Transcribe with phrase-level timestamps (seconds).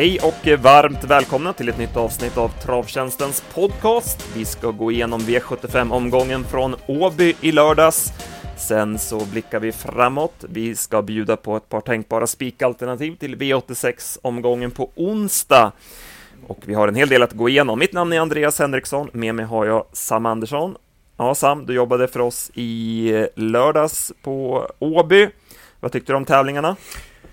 [0.00, 4.36] Hej och varmt välkomna till ett nytt avsnitt av Travtjänstens podcast.
[4.36, 8.12] Vi ska gå igenom V75-omgången från Åby i lördags.
[8.56, 10.44] Sen så blickar vi framåt.
[10.48, 15.72] Vi ska bjuda på ett par tänkbara spikalternativ till V86-omgången på onsdag.
[16.46, 17.78] Och vi har en hel del att gå igenom.
[17.78, 20.76] Mitt namn är Andreas Henriksson, med mig har jag Sam Andersson.
[21.16, 25.28] Ja, Sam, du jobbade för oss i lördags på Åby.
[25.80, 26.76] Vad tyckte du om tävlingarna?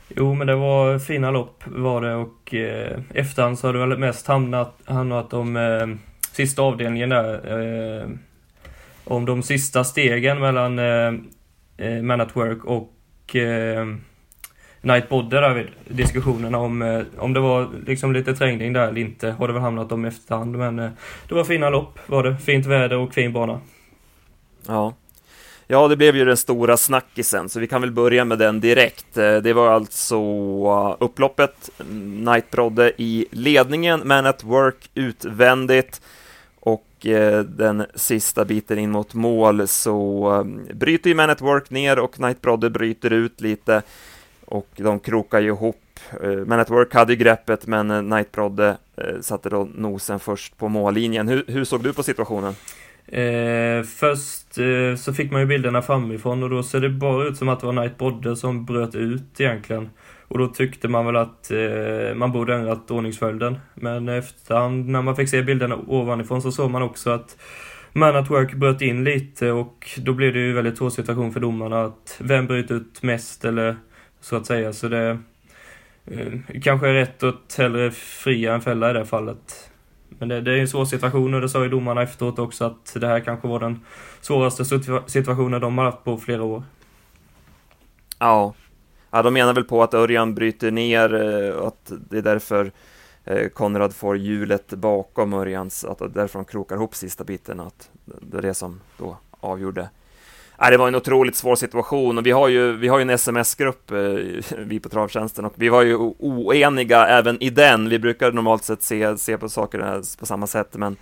[0.08, 3.98] Jo, men det var fina lopp var det och eh, efterhand så har det väl
[3.98, 5.88] mest hamnat, handlat om eh,
[6.32, 7.60] sista avdelningen där.
[8.02, 8.10] Eh,
[9.04, 11.14] om de sista stegen mellan eh,
[11.78, 13.86] eh Man at Work och eh,
[14.82, 19.02] Night Bodder där vid diskussionerna om, eh, om det var liksom lite trängning där eller
[19.02, 20.90] inte har det väl hamnat om efterhand men eh,
[21.28, 22.38] det var fina lopp var det.
[22.38, 23.60] Fint väder och fin bana.
[24.68, 24.94] Ja.
[25.70, 29.18] Ja, det blev ju den stora snackisen, så vi kan väl börja med den direkt.
[29.18, 36.02] Eh, det var alltså eh, upploppet, mm, Knight Brodde i ledningen, Man at Work utvändigt
[36.60, 42.00] och eh, den sista biten in mot mål så bryter ju Man at Work ner
[42.00, 43.82] och Knight Brodde bryter ut lite
[44.46, 45.84] och de krokar ju ihop.
[46.46, 48.78] Man at Work hade ju greppet, men Knight Brodde
[49.22, 51.28] satte då nosen först på mållinjen.
[51.28, 52.56] Hur, hur såg du på situationen?
[53.08, 57.38] Eh, först eh, så fick man ju bilderna framifrån och då ser det bara ut
[57.38, 59.90] som att det var Knight Brodde som bröt ut egentligen.
[60.28, 63.60] Och då tyckte man väl att eh, man borde ändrat ordningsföljden.
[63.74, 67.38] Men efterhand när man fick se bilderna ovanifrån så såg man också att
[67.94, 71.40] Man at Work bröt in lite och då blev det ju väldigt svår situation för
[71.40, 73.76] domarna att vem bröt ut mest eller
[74.22, 74.74] så att säga.
[74.74, 75.20] Så det
[76.06, 76.34] eh,
[76.64, 79.67] kanske är rätt att hellre fria än fälla i det fallet.
[80.20, 82.98] Men det, det är en svår situation och det sa ju domarna efteråt också att
[83.00, 83.80] det här kanske var den
[84.22, 84.66] svåraste
[85.08, 86.64] situationen de har haft på flera år.
[88.20, 88.54] Ja,
[89.12, 92.72] ja de menar väl på att Örjan bryter ner eh, och att det är därför
[93.24, 98.38] eh, Konrad får hjulet bakom Örjans, att därför de krokar ihop sista biten, att det
[98.38, 99.90] är det som då avgjorde
[100.60, 103.10] Nej, det var en otroligt svår situation och vi har ju, vi har ju en
[103.10, 103.98] sms-grupp, eh,
[104.58, 107.90] vi på Travtjänsten, och vi var ju oeniga även i den.
[107.90, 110.96] Vi brukar normalt sett se, se på saker på samma sätt, men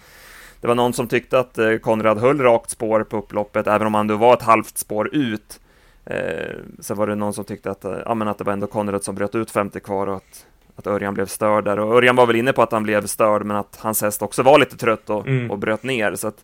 [0.62, 3.94] det var någon som tyckte att eh, Konrad höll rakt spår på upploppet, även om
[3.94, 5.60] han då var ett halvt spår ut.
[6.06, 9.04] Eh, så var det någon som tyckte att, ja, men att det var ändå Konrad
[9.04, 10.46] som bröt ut 50 kvar och att,
[10.76, 11.80] att Örjan blev störd där.
[11.80, 14.44] Och Örjan var väl inne på att han blev störd, men att hans häst också
[14.44, 15.52] var lite trött och, mm.
[15.52, 16.16] och bröt ner.
[16.16, 16.44] Så att,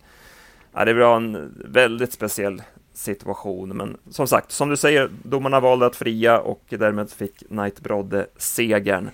[0.73, 2.61] ja, det var en väldigt speciell
[2.93, 3.69] situation.
[3.69, 8.27] Men som sagt, som du säger, domarna valde att fria och därmed fick Knight Brodde
[8.37, 9.09] segern.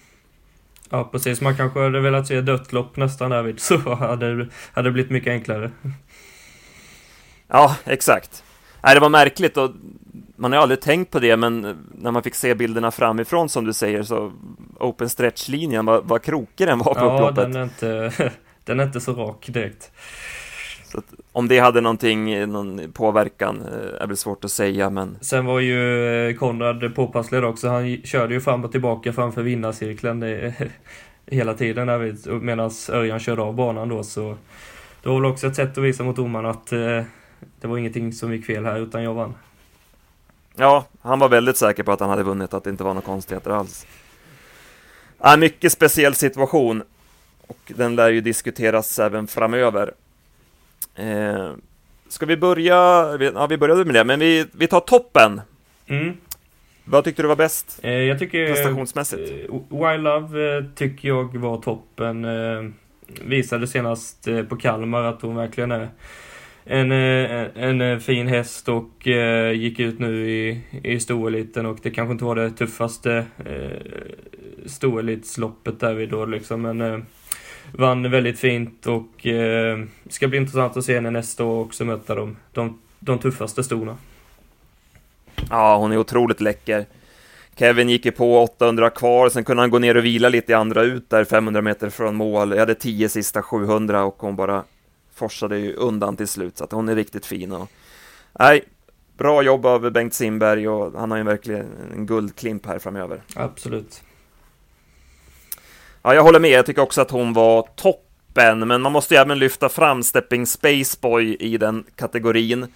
[0.89, 1.41] Ja, precis.
[1.41, 5.31] Man kanske hade velat se dött lopp nästan därvid, så hade, hade det blivit mycket
[5.31, 5.71] enklare.
[7.47, 8.43] Ja, exakt.
[8.83, 9.71] Nej, det var märkligt och
[10.35, 13.73] man har aldrig tänkt på det, men när man fick se bilderna framifrån som du
[13.73, 14.31] säger, så
[14.79, 17.35] open stretch-linjen, vad, vad krokig den var på ja, upploppet.
[17.35, 18.11] Den är inte,
[18.63, 19.91] den är inte så rak direkt.
[20.87, 25.17] Så om det hade någonting, någon påverkan eh, är väl svårt att säga, men...
[25.21, 27.67] Sen var ju eh, Konrad påpasslig också.
[27.67, 30.53] Han körde ju fram och tillbaka framför vinnarcirkeln det,
[31.25, 34.37] hela tiden medan Örjan körde av banan då, så
[35.03, 37.03] det var väl också ett sätt att visa mot domarna att eh,
[37.61, 39.33] det var ingenting som gick fel här, utan jag vann.
[40.55, 43.05] Ja, han var väldigt säker på att han hade vunnit, att det inte var några
[43.05, 43.85] konstigheter alls.
[45.19, 46.83] Ja, mycket speciell situation
[47.47, 49.93] och den lär ju diskuteras även framöver.
[50.95, 51.51] Eh,
[52.07, 52.75] ska vi börja?
[53.33, 55.41] Ja, vi började med det, men vi, vi tar toppen.
[55.88, 56.13] Mm.
[56.83, 57.79] Vad tyckte du var bäst?
[57.83, 58.47] Eh, jag tycker...
[58.47, 59.31] Prestationsmässigt?
[59.31, 62.25] Eh, Wild Love eh, tycker jag var toppen.
[62.25, 62.69] Eh,
[63.21, 65.89] visade senast eh, på Kalmar att hon verkligen är
[66.69, 71.77] en, en, eh, en fin häst och eh, gick ut nu i, i stoeliten och
[71.81, 73.91] det kanske inte var det tuffaste eh,
[74.65, 77.05] stoelitsloppet därvid då liksom men
[77.72, 79.79] vann väldigt fint och eh,
[80.09, 83.97] ska bli intressant att se henne nästa år också möta de, de, de tuffaste stona.
[85.50, 86.86] Ja, hon är otroligt läcker.
[87.56, 90.56] Kevin gick ju på 800 kvar, sen kunde han gå ner och vila lite i
[90.56, 92.51] andra ut där 500 meter från mål.
[92.51, 94.63] Jag hade 10 sista 700 och hon bara
[95.13, 97.51] forsade ju undan till slut, så att hon är riktigt fin.
[97.51, 97.69] Och,
[98.39, 98.63] nej,
[99.18, 103.21] bra jobb av Bengt Simberg och han har ju verkligen en guldklimp här framöver.
[103.36, 104.01] Absolut.
[106.07, 106.50] Ja, jag håller med.
[106.50, 110.45] Jag tycker också att hon var toppen, men man måste ju även lyfta fram Stepping
[110.45, 112.68] Spaceboy i den kategorin.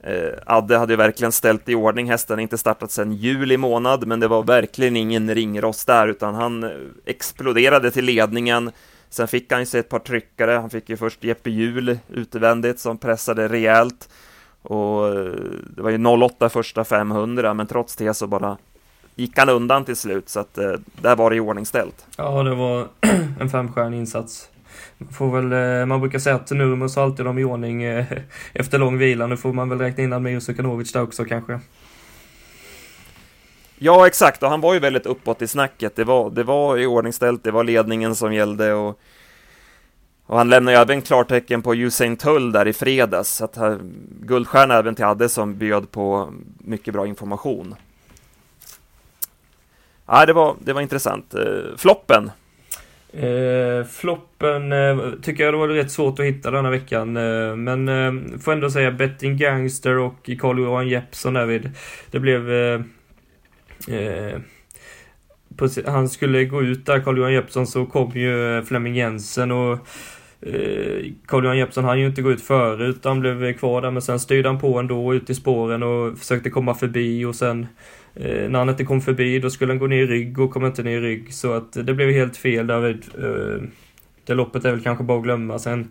[0.00, 4.20] Eh, Adde hade ju verkligen ställt i ordning hästen, inte startat sedan juli månad, men
[4.20, 6.70] det var verkligen ingen ringrost där, utan han eh,
[7.06, 8.70] exploderade till ledningen.
[9.10, 10.50] Sen fick han ju sig ett par tryckare.
[10.50, 14.08] Han fick ju först Jeppe Hjul utvändigt som pressade rejält.
[14.62, 15.32] Och eh,
[15.76, 18.56] det var ju 08 första 500, men trots det så bara
[19.14, 20.54] gick han undan till slut, så att
[21.02, 22.06] där var det iordningställt.
[22.16, 22.88] Ja, det var
[23.40, 24.48] en femstjärnig insats.
[25.12, 27.84] Får väl, man brukar säga att Nurmos alltid dem i ordning
[28.52, 29.26] efter lång vila.
[29.26, 31.60] Nu får man väl räkna in Admir Sukanovic där också kanske.
[33.78, 35.96] Ja, exakt, och han var ju väldigt uppåt i snacket.
[35.96, 39.00] Det var, det var i ordningställt, det var ledningen som gällde och,
[40.26, 43.78] och han lämnade ju även klartecken på Usain Tull där i fredags, så att här,
[44.20, 47.74] guldstjärna även till Adde som bjöd på mycket bra information.
[50.06, 51.34] Ja, det var, det var intressant.
[51.34, 52.30] Eh, floppen?
[53.12, 57.16] Eh, floppen eh, tycker jag det var rätt svårt att hitta denna veckan.
[57.16, 61.70] Eh, men eh, får ändå säga Betting Gangster och Carl-Johan Jeppsson därvid.
[62.10, 62.80] Det blev eh,
[63.88, 64.40] Eh,
[65.86, 69.72] han skulle gå ut där, Carl-Johan Jeppsson, så kom ju eh, Flemming Jensen och
[70.40, 74.20] eh, Carl-Johan Jeppsson han ju inte gå ut före utan blev kvar där men sen
[74.20, 77.66] styrde han på ändå ut i spåren och försökte komma förbi och sen
[78.14, 80.66] eh, när han inte kom förbi då skulle han gå ner i rygg och kom
[80.66, 83.04] inte ner i rygg så att det blev helt fel David.
[83.18, 83.68] Eh,
[84.24, 85.58] det loppet är väl kanske bara att glömma.
[85.58, 85.88] Sen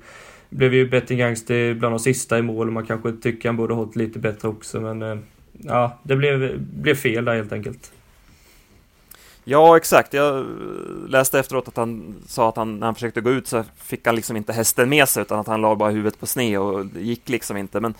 [0.50, 3.74] blev ju Betting Gangster bland de sista i mål och man kanske tycker han borde
[3.74, 5.18] hållit lite bättre också men eh,
[5.52, 7.92] ja, det blev, blev fel där helt enkelt.
[9.46, 10.14] Ja, exakt.
[10.14, 10.46] Jag
[11.08, 14.16] läste efteråt att han sa att han, när han försökte gå ut så fick han
[14.16, 17.02] liksom inte hästen med sig utan att han la bara huvudet på sned och det
[17.02, 17.80] gick liksom inte.
[17.80, 17.94] Men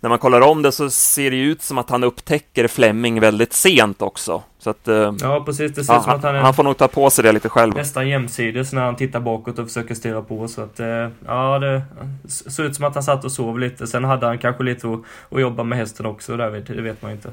[0.00, 3.52] när man kollar om det så ser det ut som att han upptäcker Fleming väldigt
[3.52, 4.42] sent också.
[4.58, 5.74] Så att, eh, ja, precis.
[5.74, 7.48] Det ser ja, som att han är han får nog ta på sig det lite
[7.48, 7.74] själv.
[7.74, 10.48] Nästan jämsides när han tittar bakåt och försöker styra på.
[10.48, 11.82] Så att, eh, ja, det
[12.26, 13.86] såg ut som att han satt och sov lite.
[13.86, 15.00] Sen hade han kanske lite att,
[15.30, 16.64] att jobba med hästen också, David.
[16.76, 17.30] Det vet man inte.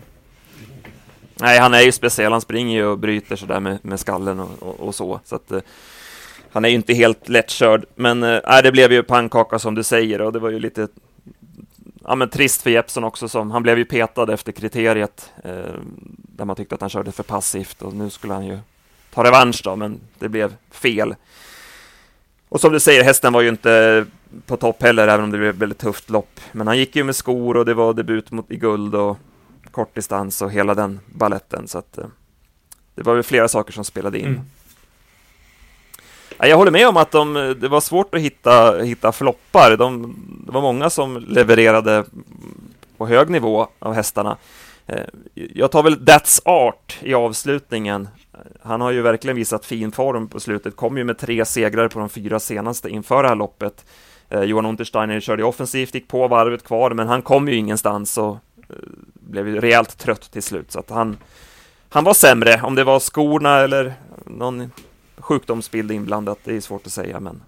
[1.35, 2.31] Nej, han är ju speciell.
[2.31, 5.19] Han springer ju och bryter sådär med, med skallen och, och, och så.
[5.25, 5.59] så att, eh,
[6.51, 7.85] han är ju inte helt lättkörd.
[7.95, 10.87] Men äh, det blev ju pannkaka som du säger och det var ju lite
[12.07, 13.29] ja, men trist för Jeppsson också.
[13.29, 15.75] Som, han blev ju petad efter kriteriet eh,
[16.17, 18.59] där man tyckte att han körde för passivt och nu skulle han ju
[19.13, 21.15] ta revansch då, men det blev fel.
[22.49, 24.05] Och som du säger, hästen var ju inte
[24.45, 26.39] på topp heller, även om det blev ett väldigt tufft lopp.
[26.51, 29.17] Men han gick ju med skor och det var debut mot, i guld och
[29.71, 31.67] kortdistans och hela den balletten.
[31.67, 32.05] Så att, eh,
[32.95, 34.25] det var väl flera saker som spelade in.
[34.25, 34.41] Mm.
[36.37, 39.77] Jag håller med om att de, det var svårt att hitta, hitta floppar.
[39.77, 40.15] De,
[40.45, 42.03] det var många som levererade
[42.97, 44.37] på hög nivå av hästarna.
[44.87, 48.07] Eh, jag tar väl That's Art i avslutningen.
[48.61, 50.75] Han har ju verkligen visat fin form på slutet.
[50.75, 53.85] Kom ju med tre segrar på de fyra senaste inför det här loppet.
[54.29, 58.37] Eh, Johan Untersteiner körde offensivt, gick på varvet kvar, men han kom ju ingenstans och
[58.69, 58.75] eh,
[59.13, 60.71] blev ju rejält trött till slut.
[60.71, 61.17] Så att han,
[61.89, 62.61] han var sämre.
[62.63, 63.93] Om det var skorna eller
[64.25, 64.71] någon
[65.17, 67.41] sjukdomsbild inblandat, det är svårt att säga, men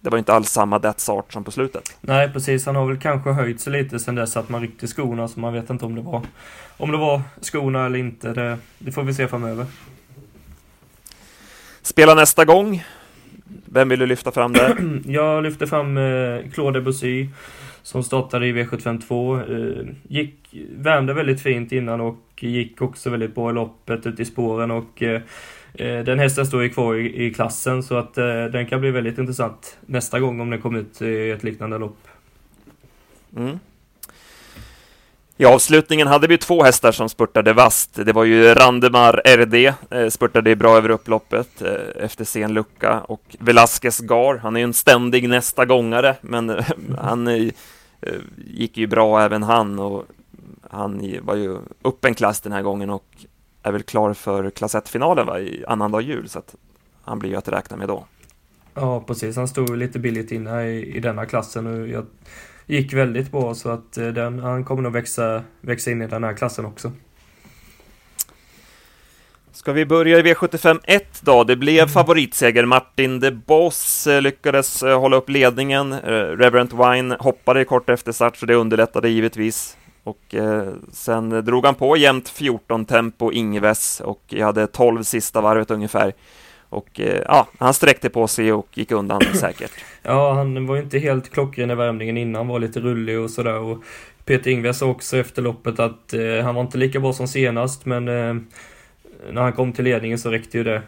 [0.00, 1.96] det var inte alls samma Art som på slutet.
[2.00, 2.66] Nej, precis.
[2.66, 5.52] Han har väl kanske höjt sig lite sen dess att man ryckte skorna, så man
[5.52, 6.22] vet inte om det var,
[6.76, 8.32] om det var skorna eller inte.
[8.32, 9.66] Det, det får vi se framöver.
[11.82, 12.84] Spela nästa gång.
[13.64, 15.00] Vem vill du lyfta fram där?
[15.06, 17.28] Jag lyfter fram eh, Claude Debussy
[17.88, 19.40] som startade i V752.
[19.50, 24.24] Eh, gick, värmde väldigt fint innan och gick också väldigt bra i loppet ute i
[24.24, 25.22] spåren och eh,
[25.74, 28.90] eh, den hästen står ju kvar i, i klassen så att eh, den kan bli
[28.90, 31.98] väldigt intressant nästa gång om den kommer ut eh, i ett liknande lopp.
[33.36, 33.58] Mm.
[35.36, 38.06] I avslutningen hade vi två hästar som spurtade vast.
[38.06, 39.54] Det var ju Randemar RD,
[39.90, 44.64] eh, spurtade bra över upploppet eh, efter sen lucka och Velasquez Gar, han är ju
[44.64, 46.64] en ständig nästa gångare, men
[46.98, 47.50] han
[48.00, 50.04] Eh, gick ju bra även han och
[50.70, 53.06] han var ju upp en klass den här gången och
[53.62, 56.54] är väl klar för klass 1-finalen i annandag jul, så att
[57.02, 58.04] han blir ju att räkna med då.
[58.74, 59.36] Ja, precis.
[59.36, 62.06] Han stod lite billigt inne i, i denna klassen och jag
[62.66, 66.24] gick väldigt bra så att eh, den, han kommer nog växa, växa in i den
[66.24, 66.92] här klassen också.
[69.58, 71.44] Ska vi börja i V75 1 då?
[71.44, 71.88] Det blev mm.
[71.88, 72.64] favoritseger.
[72.64, 76.00] Martin de Boss eh, lyckades eh, hålla upp ledningen.
[76.00, 79.76] Reverend Wine hoppade kort efter start, så det underlättade givetvis.
[80.04, 85.40] Och eh, sen drog han på jämnt 14 tempo Ingves och jag hade 12 sista
[85.40, 86.12] varvet ungefär.
[86.68, 89.72] Och eh, ja, han sträckte på sig och gick undan säkert.
[90.02, 93.58] Ja, han var inte helt klockren i värmningen innan, var lite rullig och sådär.
[93.58, 93.82] Och
[94.24, 97.86] Peter Ingves sa också efter loppet att eh, han var inte lika bra som senast,
[97.86, 98.34] men eh,
[99.30, 100.82] när han kom till ledningen så räckte ju det eh,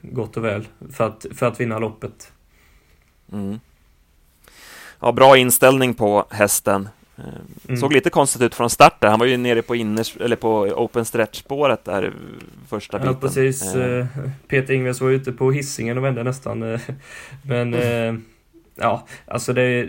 [0.00, 2.32] gott och väl för att, för att vinna loppet.
[3.32, 3.60] Mm.
[5.00, 6.88] Ja, bra inställning på hästen.
[7.68, 7.76] Mm.
[7.76, 9.08] Såg lite konstigt ut från start där.
[9.08, 12.12] Han var ju nere på, inners, eller på open stretch-spåret där
[12.68, 13.12] första biten.
[13.12, 13.74] Ja, precis.
[13.74, 14.06] Eh.
[14.48, 16.62] Peter Ingves var ute på hissingen och vände nästan.
[16.62, 16.80] Eh,
[17.42, 18.24] men mm.
[18.74, 19.88] ja, alltså det,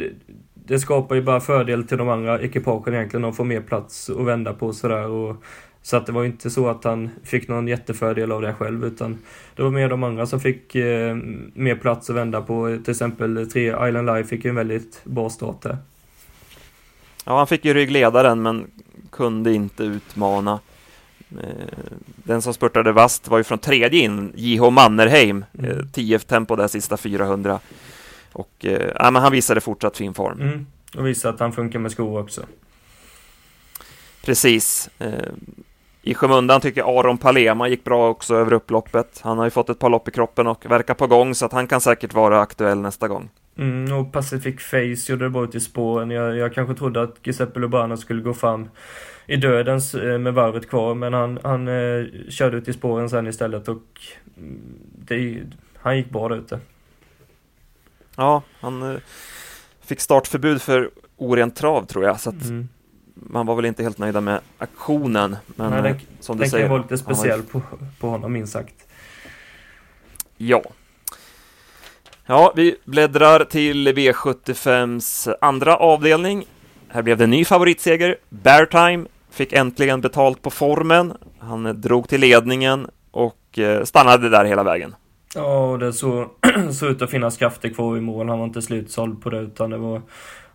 [0.53, 3.21] det skapar ju bara fördel till de andra ekipagen egentligen.
[3.21, 5.07] De får mer plats att vända på sådär.
[5.07, 5.43] Och
[5.89, 9.17] Så att det var inte så att han fick någon jättefördel av det själv utan
[9.55, 11.15] det var mer de andra som fick eh,
[11.53, 12.77] mer plats att vända på.
[12.83, 15.77] Till exempel tre Island Live fick ju en väldigt bra start där.
[17.25, 18.67] Ja, han fick ju ryggledaren men
[19.09, 20.59] kunde inte utmana.
[21.31, 24.69] Eh, den som spurtade vast var ju från tredje in, J.H.
[24.69, 25.89] Mannerheim, mm.
[25.91, 27.59] 10 tempo där sista 400.
[28.33, 30.41] Och eh, ja, men han visade fortsatt fin form.
[30.41, 30.67] Mm.
[30.97, 32.41] Och visade att han funkar med skor också.
[34.21, 34.89] Precis.
[36.01, 39.21] I skymundan tycker jag Aron Palema gick bra också över upploppet.
[39.23, 41.53] Han har ju fått ett par lopp i kroppen och verkar på gång så att
[41.53, 43.29] han kan säkert vara aktuell nästa gång.
[43.57, 46.11] Mm, och Pacific Face gjorde det bra ut i spåren.
[46.11, 48.69] Jag, jag kanske trodde att Giuseppe Lubano skulle gå fram
[49.27, 53.27] i dödens eh, med varvet kvar, men han, han eh, körde ut i spåren sen
[53.27, 53.83] istället och
[54.37, 54.59] mm,
[55.07, 55.43] det,
[55.75, 56.59] han gick bra där ute.
[58.15, 58.99] Ja, han eh,
[59.81, 62.69] fick startförbud för orent trav tror jag, så att mm.
[63.21, 65.37] Man var väl inte helt nöjda med aktionen.
[65.45, 67.61] Men Nej, den, eh, som du den säger, kan vara lite speciell var...
[67.61, 67.61] på,
[67.99, 68.75] på honom minst sagt.
[70.37, 70.63] Ja.
[72.25, 76.45] Ja, vi bläddrar till V75s andra avdelning.
[76.87, 78.17] Här blev det en ny favoritseger.
[78.29, 81.13] Beartime fick äntligen betalt på formen.
[81.39, 84.95] Han drog till ledningen och eh, stannade där hela vägen.
[85.35, 86.29] Ja, och det såg,
[86.71, 88.29] såg ut att finnas krafter kvar i mål.
[88.29, 90.01] Han var inte slutsåld på det, utan det var...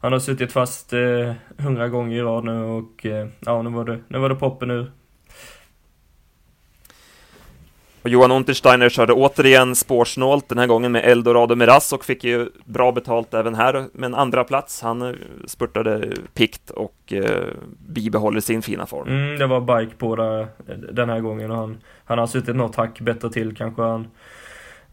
[0.04, 0.92] Han har suttit fast
[1.58, 4.34] hundra eh, gånger i rad nu och eh, ja, nu var det, nu var det
[4.34, 4.90] poppen ur.
[8.02, 12.48] Och Johan Untersteiner körde återigen spårsnålt, den här gången med Eldorado Miras och fick ju
[12.64, 14.82] bra betalt även här med en andra plats.
[14.82, 15.14] Han eh,
[15.46, 17.48] spurtade pikt och eh,
[17.88, 19.08] bibehåller sin fina form.
[19.08, 20.48] Mm, det var bike på det,
[20.92, 23.82] den här gången och han, han har suttit något hack bättre till kanske.
[23.82, 24.08] Han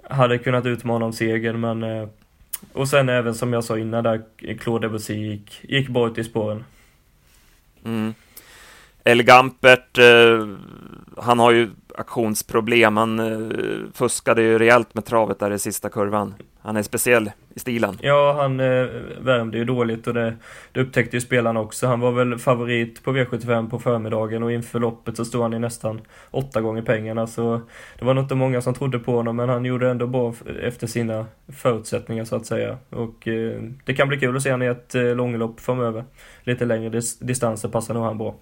[0.03, 2.07] hade kunnat utmana om segern men eh,
[2.73, 4.21] och sen även som jag sa innan där,
[4.59, 6.63] Claude Debussy gick, gick bra ut i spåren.
[7.85, 8.13] Mm.
[9.03, 10.47] El Gampert, eh,
[11.17, 11.69] han har ju
[12.01, 12.97] aktionsproblem.
[12.97, 13.57] Han eh,
[13.93, 16.33] fuskade ju rejält med travet där i sista kurvan.
[16.63, 17.97] Han är speciell i stilen.
[18.01, 18.87] Ja, han eh,
[19.21, 20.35] värmde ju dåligt och det,
[20.71, 21.87] det upptäckte ju spelarna också.
[21.87, 25.59] Han var väl favorit på V75 på förmiddagen och inför loppet så stod han i
[25.59, 27.27] nästan åtta gånger pengarna.
[27.27, 27.61] Så
[27.99, 30.87] det var nog inte många som trodde på honom, men han gjorde ändå bra efter
[30.87, 32.77] sina förutsättningar så att säga.
[32.89, 36.03] Och eh, det kan bli kul att se honom i ett eh, långlopp framöver.
[36.43, 38.35] Lite längre dis distanser passar nog han bra.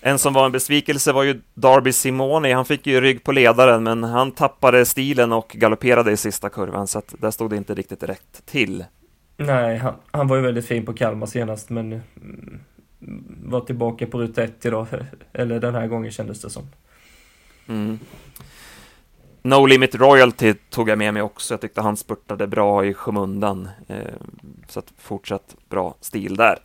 [0.00, 2.52] En som var en besvikelse var ju Darby Simoni.
[2.52, 6.86] Han fick ju rygg på ledaren, men han tappade stilen och galopperade i sista kurvan,
[6.86, 8.84] så att där stod det inte riktigt rätt till.
[9.36, 12.60] Nej, han, han var ju väldigt fin på Kalmar senast, men mm,
[13.44, 14.86] var tillbaka på ruta ett idag,
[15.32, 16.62] eller den här gången kändes det som.
[17.68, 17.98] Mm.
[19.42, 21.54] No Limit Royalty tog jag med mig också.
[21.54, 23.68] Jag tyckte han spurtade bra i skymundan.
[23.86, 23.96] Eh,
[24.68, 26.58] så att fortsatt bra stil där.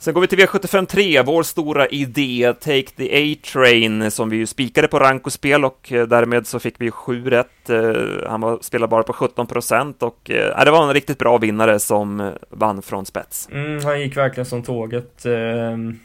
[0.00, 4.46] Sen går vi till V75 3, vår stora idé, Take the A-Train, som vi ju
[4.46, 7.70] spikade på rank och spel och därmed så fick vi sju rätt.
[7.70, 7.92] Eh,
[8.28, 11.78] han var, spelade bara på 17 procent och äh, det var en riktigt bra vinnare
[11.78, 13.48] som eh, vann från spets.
[13.52, 15.26] Mm, han gick verkligen som tåget.
[15.26, 15.98] Ehm,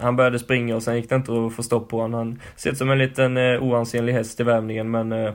[0.00, 2.18] han började springa och sen gick det inte att få stopp på honom.
[2.20, 5.34] Han ser ut som en liten oansenlig häst i värmningen men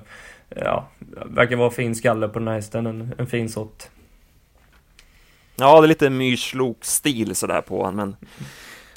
[0.56, 0.89] ja,
[1.25, 3.84] verkar vara fin skalle på den här hästen, en, en fin sort.
[5.60, 8.16] Ja, det är lite myrslok-stil sådär på honom, men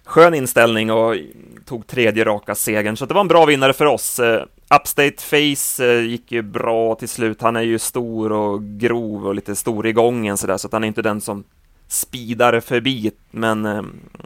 [0.04, 1.16] skön inställning och
[1.64, 4.18] tog tredje raka segern, så det var en bra vinnare för oss.
[4.18, 4.44] Eh,
[4.80, 7.42] upstate Face eh, gick ju bra till slut.
[7.42, 10.84] Han är ju stor och grov och lite stor i gången sådär, så att han
[10.84, 11.44] är inte den som
[11.88, 13.82] speedar förbi, men eh,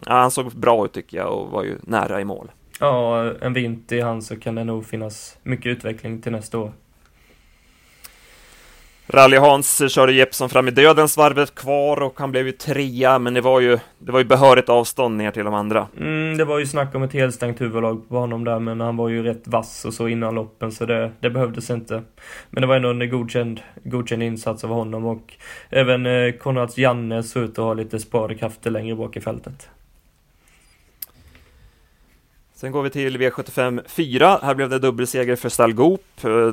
[0.07, 2.51] ja, han såg bra ut tycker jag och var ju nära i mål.
[2.81, 6.73] Ja, en vinter i han så kan det nog finnas mycket utveckling till nästa år.
[9.09, 13.41] Rally-Hans körde Jeppson fram i dödens varvet kvar och han blev ju trea, men det
[13.41, 15.87] var ju, det var ju behörigt avstånd ner till de andra.
[16.01, 19.09] Mm, det var ju snack om ett helstängt huvudlag på honom där, men han var
[19.09, 22.03] ju rätt vass och så innan loppen, så det, det behövdes inte.
[22.51, 25.35] Men det var ändå en godkänd, godkänd insats av honom och
[25.71, 29.69] även eh, Konrads Janne såg ut att ha lite sparkrafter längre bak i fältet.
[32.57, 34.39] Sen går vi till V75 4.
[34.43, 36.05] Här blev det dubbelseger för Stalgop.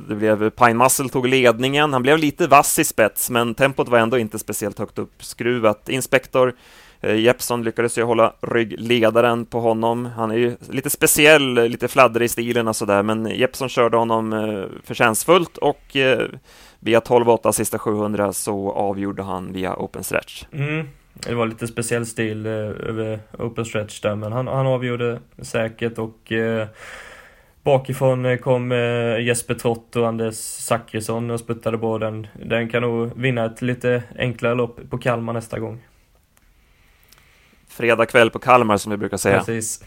[0.07, 1.93] Det blev Pine Muscle tog ledningen.
[1.93, 5.89] Han blev lite vass i spets, men tempot var ändå inte speciellt högt uppskruvat.
[5.89, 6.53] Inspektor
[7.01, 10.05] eh, Jeppson lyckades ju hålla ryggledaren på honom.
[10.05, 14.33] Han är ju lite speciell, lite fladdrig i stilen och sådär, men Jeppson körde honom
[14.33, 16.27] eh, förtjänstfullt och eh,
[16.79, 20.45] via 12-8 sista 700 så avgjorde han via open stretch.
[20.51, 20.88] Mm.
[21.13, 25.98] Det var lite speciell stil eh, över open stretch där, men han, han avgjorde säkert
[25.98, 26.67] och eh,
[27.63, 32.27] Bakifrån eh, kom eh, Jesper Trott och Anders Zachrisson och sputtade på den.
[32.46, 35.84] Den kan nog vinna ett lite enklare lopp på Kalmar nästa gång.
[37.67, 39.38] fredag kväll på Kalmar som vi brukar säga.
[39.38, 39.84] Precis.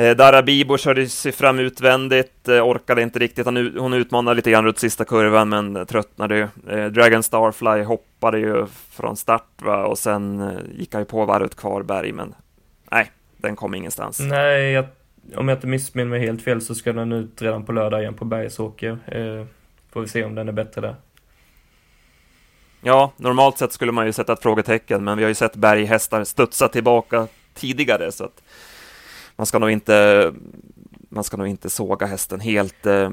[0.00, 3.46] Eh, Dara Bibo körde sig fram utvändigt, eh, orkade inte riktigt.
[3.46, 6.48] Han, hon utmanade lite grann runt sista kurvan, men tröttnade.
[6.68, 9.86] Eh, Dragon Starfly hoppade ju från start va?
[9.86, 12.34] och sen eh, gick han ju på varvet Kvarberg, men
[12.90, 14.20] nej, den kom ingenstans.
[14.20, 14.84] Nej, jag,
[15.36, 18.14] om jag inte missminner mig helt fel så ska den ut redan på lördag igen
[18.14, 18.98] på Bergsåker.
[19.06, 19.46] Eh,
[19.92, 20.94] får vi se om den är bättre där.
[22.82, 26.24] Ja, normalt sett skulle man ju sätta ett frågetecken, men vi har ju sett berghästar
[26.24, 28.42] studsa tillbaka tidigare, så att
[29.40, 30.32] man ska nog inte
[31.08, 32.86] man ska nog inte såga hästen helt.
[32.86, 33.10] Eh,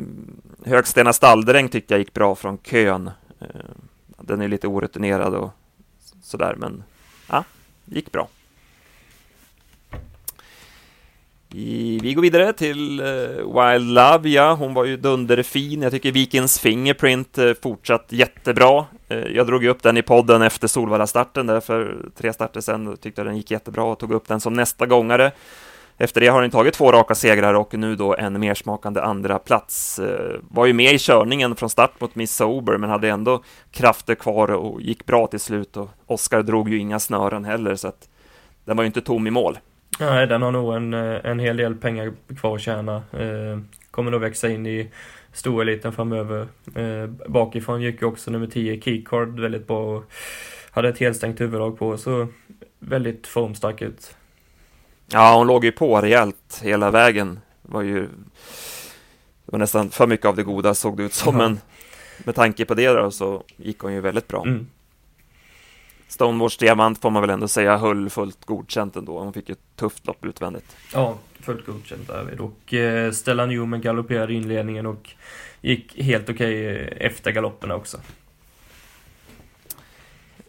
[0.65, 3.11] Högstena stalldräng tycker jag gick bra från kön.
[3.39, 3.47] Eh,
[4.21, 5.49] den är lite orutinerad och
[6.23, 6.83] sådär, men
[7.29, 7.43] ja,
[7.85, 8.27] gick bra.
[11.49, 13.05] Vi går vidare till eh,
[13.37, 15.81] Wild Love, ja, hon var ju dunderfin.
[15.81, 18.85] Jag tycker Vikings Fingerprint eh, fortsatt jättebra.
[19.09, 23.01] Eh, jag drog upp den i podden efter Solvalla-starten där för tre starter sedan och
[23.01, 25.31] tyckte den gick jättebra och tog upp den som nästa gångare.
[25.99, 29.99] Efter det har den tagit två raka segrar och nu då en mersmakande andra plats.
[29.99, 34.15] Eh, var ju med i körningen från start mot Miss Sober, men hade ändå krafter
[34.15, 35.77] kvar och gick bra till slut.
[35.77, 38.09] Och Oskar drog ju inga snören heller, så att
[38.65, 39.57] den var ju inte tom i mål.
[39.99, 42.95] Nej, den har nog en, eh, en hel del pengar kvar att tjäna.
[42.95, 43.59] Eh,
[43.91, 44.91] kommer nog växa in i
[45.33, 46.47] storeliten framöver.
[47.27, 50.03] bakifrån gick ju också nummer 10, Keycard, väldigt bra och
[50.71, 52.27] hade ett helstängt huvudlag på, så
[52.79, 54.16] väldigt formstark ut.
[55.07, 57.39] Ja, hon låg ju på rejält hela vägen.
[57.61, 61.37] Det var ju det var nästan för mycket av det goda såg det ut som,
[61.37, 61.59] men
[62.17, 64.43] med tanke på det då, så gick hon ju väldigt bra.
[64.45, 64.67] Mm.
[66.07, 69.19] Stonewash Diamant får man väl ändå säga höll fullt godkänt ändå.
[69.19, 70.75] Hon fick ett tufft lopp utvändigt.
[70.93, 72.39] Ja, fullt godkänt därvid.
[72.39, 75.09] Och eh, Stella Newman galopperade inledningen och
[75.61, 77.97] gick helt okej okay efter galopperna också.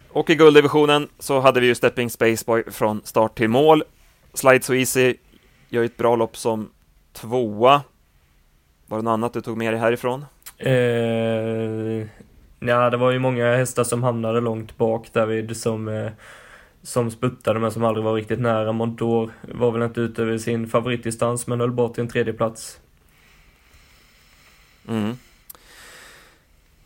[0.09, 3.83] Och i gulddivisionen så hade vi ju Stepping Spaceboy från start till mål.
[4.39, 5.15] Slide So Easy
[5.69, 6.71] gör ett bra lopp som
[7.13, 7.83] tvåa.
[8.87, 10.25] Var det något annat du tog med dig härifrån?
[10.59, 12.07] Eh,
[12.61, 16.11] ja, det var ju många hästar som hamnade långt bak därvid som, eh,
[16.83, 18.73] som sputtade men som aldrig var riktigt nära.
[18.73, 22.81] Mondor var väl inte ute över sin favoritdistans men höll bort till en tredje plats.
[24.89, 25.17] Mm.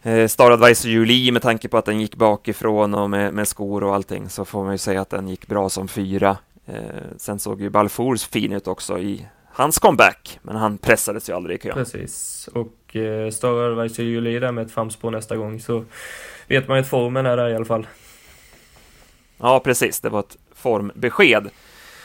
[0.03, 3.85] Eh, Star Advisor Julie med tanke på att den gick bakifrån och med, med skor
[3.85, 6.37] och allting så får man ju säga att den gick bra som fyra.
[6.73, 6.79] Eh,
[7.17, 11.59] sen såg ju Balfours fin ut också i hans comeback, men han pressades ju aldrig
[11.59, 11.75] i kön.
[11.75, 15.85] Precis, och eh, Star Advisor Julie där med ett framspår nästa gång, så
[16.49, 17.87] vet man ju att formen är där i alla fall.
[19.39, 21.51] Ja, precis, det var ett formbesked.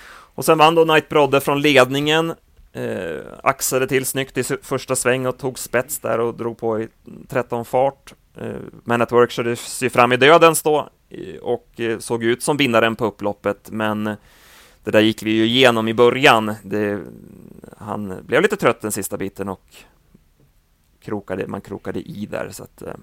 [0.09, 2.33] Och sen vann då Knight Brodde från ledningen,
[2.73, 6.87] eh, axade till snyggt i första sväng och tog spets där och drog på i
[7.27, 8.13] 13 fart.
[8.37, 10.89] Eh, Men at Work körde sig fram i dödens då
[11.41, 14.15] och eh, såg ut som vinnaren på upploppet, men
[14.87, 16.55] det där gick vi ju igenom i början.
[16.63, 16.99] Det,
[17.77, 19.75] han blev lite trött den sista biten och
[21.01, 22.49] krokade, man krokade i där.
[22.51, 22.93] Så att, eh,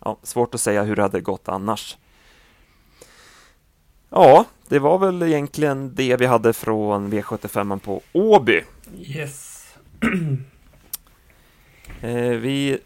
[0.00, 1.98] ja, svårt att säga hur det hade gått annars.
[4.10, 8.62] Ja, det var väl egentligen det vi hade från V75 på Åby.
[8.96, 9.66] Yes.
[12.00, 12.78] Eh, vi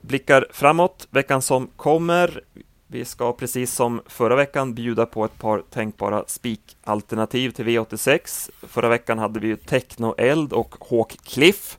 [0.00, 2.42] blickar framåt veckan som kommer.
[2.86, 8.50] Vi ska precis som förra veckan bjuda på ett par tänkbara spikalternativ till V86.
[8.62, 11.78] Förra veckan hade vi ju Technoeld och Hawk Cliff.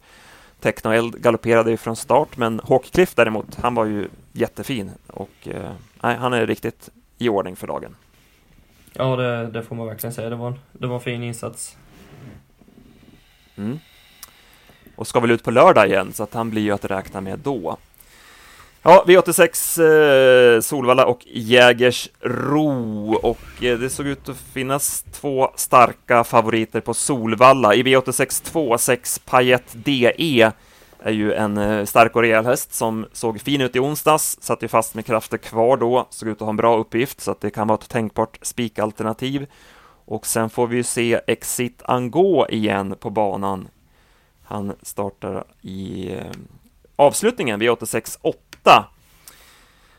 [0.59, 5.71] Technoeld galopperade ju från start, men Hawk Cliff däremot, han var ju jättefin och eh,
[6.03, 7.95] nej, han är riktigt i ordning för dagen.
[8.93, 10.29] Ja, det, det får man verkligen säga.
[10.29, 11.77] Det var en, det var en fin insats.
[13.55, 13.79] Mm.
[14.95, 17.39] Och ska väl ut på lördag igen, så att han blir ju att räkna med
[17.39, 17.77] då.
[18.87, 19.81] Ja, V86
[20.55, 26.93] eh, Solvalla och Jägersro och eh, det såg ut att finnas två starka favoriter på
[26.93, 27.75] Solvalla.
[27.75, 30.51] I V86 2, 6 Payet DE
[30.99, 34.63] är ju en eh, stark och rejäl häst som såg fin ut i onsdags, satt
[34.63, 37.41] ju fast med krafter kvar då, såg ut att ha en bra uppgift så att
[37.41, 39.47] det kan vara ett tänkbart spikalternativ.
[40.05, 43.67] Och sen får vi ju se Exit Angå igen på banan.
[44.43, 46.31] Han startar i eh,
[46.95, 48.85] avslutningen V86 8 åtta.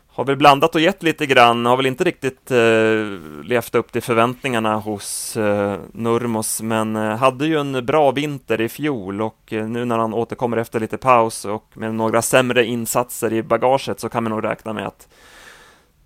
[0.07, 4.01] Har väl blandat och gett lite grann, har väl inte riktigt eh, levt upp till
[4.01, 9.67] förväntningarna hos eh, Nurmos, men eh, hade ju en bra vinter i fjol och eh,
[9.67, 14.09] nu när han återkommer efter lite paus och med några sämre insatser i bagaget så
[14.09, 15.07] kan man nog räkna med att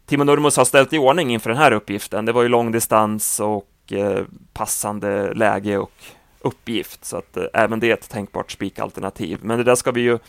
[0.05, 2.25] Timo Nurmos har ställt i ordning inför den här uppgiften.
[2.25, 5.93] Det var ju långdistans och eh, passande läge och
[6.41, 9.39] uppgift, så att eh, även det är ett tänkbart spikalternativ.
[9.41, 10.19] Men det där ska vi ju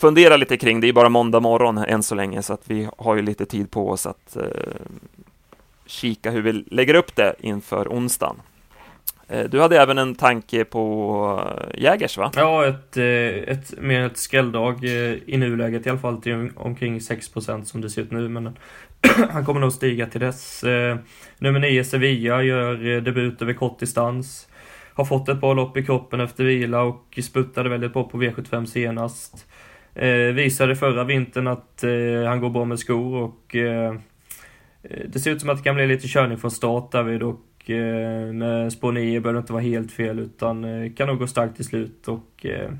[0.00, 0.80] fundera lite kring.
[0.80, 3.70] Det är bara måndag morgon än så länge, så att vi har ju lite tid
[3.70, 4.42] på oss att eh,
[5.86, 8.36] kika hur vi lägger upp det inför onsdagen.
[9.28, 12.30] Eh, du hade även en tanke på eh, Jägers va?
[12.36, 16.98] Ja, ett, eh, ett, mer ett skrälldrag eh, i nuläget i alla fall till omkring
[16.98, 18.28] 6% som det ser ut nu.
[18.28, 18.56] Men
[19.30, 20.64] han kommer nog stiga till dess.
[21.38, 24.48] Nummer 9 Sevilla gör debut över kort distans.
[24.94, 28.66] Har fått ett bra lopp i kroppen efter vila och sputtade väldigt bra på V75
[28.66, 29.46] senast.
[29.94, 33.94] Eh, visade förra vintern att eh, han går bra med skor och eh,
[35.08, 38.32] det ser ut som att det kan bli lite körning från start David och Eh,
[38.32, 41.56] med spår 9 behöver det inte vara helt fel utan eh, kan nog gå starkt
[41.56, 42.70] till slut och eh,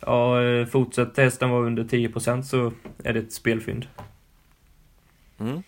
[0.00, 0.36] ja,
[0.70, 2.72] fortsätter hästen vara under 10% så
[3.04, 3.86] är det ett spelfynd.
[5.40, 5.62] Mm.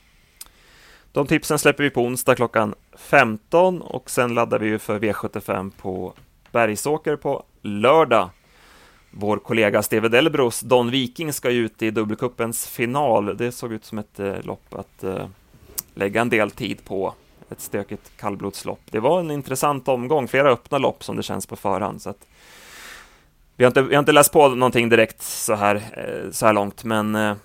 [1.12, 5.72] De tipsen släpper vi på onsdag klockan 15 och sen laddar vi ju för V75
[5.76, 6.14] på
[6.52, 8.30] Bergsåker på lördag.
[9.14, 13.36] Vår kollega Steve Delbros Don Viking ska ju ut i dubbelcupens final.
[13.36, 15.04] Det såg ut som ett lopp att
[15.94, 17.14] lägga en del tid på
[17.52, 18.80] ett stökigt kallblodslopp.
[18.90, 22.02] Det var en intressant omgång, flera öppna lopp som det känns på förhand.
[22.02, 22.26] Så att,
[23.56, 26.52] vi, har inte, vi har inte läst på någonting direkt så här, eh, så här
[26.52, 27.36] långt, men eh,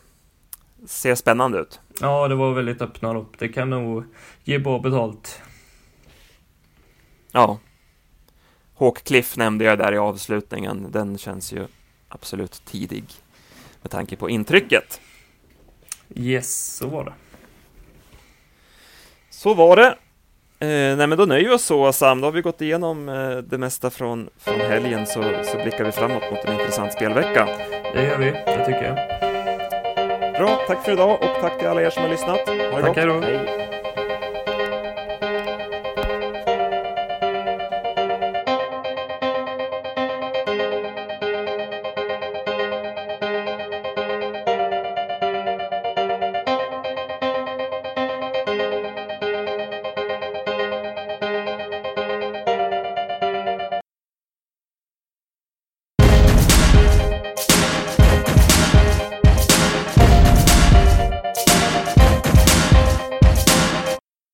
[0.86, 1.80] ser spännande ut.
[2.02, 3.40] Ja, det var väldigt öppna lopp.
[3.40, 4.04] Det kan nog
[4.44, 5.42] ge bra betalt.
[7.32, 7.60] Ja.
[8.78, 10.88] Hawkcliff nämnde jag där i avslutningen.
[10.92, 11.68] Den känns ju
[12.10, 13.04] absolut tidig
[13.82, 15.02] med tanke på intrycket.
[16.16, 17.14] Yes, så var det.
[19.30, 19.96] Så var det.
[20.60, 23.38] Eh, nej men då nöjer vi oss så Sam, då har vi gått igenom eh,
[23.38, 27.46] det mesta från, från helgen så, så blickar vi framåt mot en intressant spelvecka.
[27.94, 28.96] Det gör vi, det tycker jag.
[30.34, 32.48] Bra, tack för idag och tack till alla er som har lyssat.
[32.48, 33.24] Ha det tack, gott.
[33.24, 33.67] Hej.